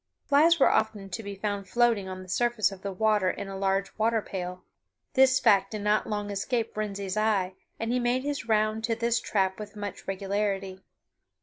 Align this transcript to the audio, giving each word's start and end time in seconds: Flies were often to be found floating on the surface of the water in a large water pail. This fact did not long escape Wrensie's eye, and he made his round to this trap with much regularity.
Flies 0.25 0.59
were 0.59 0.71
often 0.71 1.11
to 1.11 1.21
be 1.21 1.35
found 1.35 1.69
floating 1.69 2.07
on 2.09 2.23
the 2.23 2.27
surface 2.27 2.71
of 2.71 2.81
the 2.81 2.91
water 2.91 3.29
in 3.29 3.47
a 3.47 3.55
large 3.55 3.95
water 3.99 4.19
pail. 4.19 4.63
This 5.13 5.39
fact 5.39 5.69
did 5.69 5.81
not 5.83 6.09
long 6.09 6.31
escape 6.31 6.75
Wrensie's 6.75 7.15
eye, 7.17 7.53
and 7.79 7.91
he 7.91 7.99
made 7.99 8.23
his 8.23 8.47
round 8.47 8.83
to 8.85 8.95
this 8.95 9.19
trap 9.21 9.59
with 9.59 9.75
much 9.75 10.07
regularity. 10.07 10.81